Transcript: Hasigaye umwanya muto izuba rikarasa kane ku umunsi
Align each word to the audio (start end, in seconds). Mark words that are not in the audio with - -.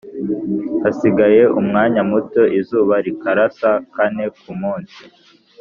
Hasigaye 0.83 1.41
umwanya 1.59 2.01
muto 2.11 2.41
izuba 2.59 2.95
rikarasa 3.05 3.71
kane 3.93 4.25
ku 4.37 4.45
umunsi 4.53 4.99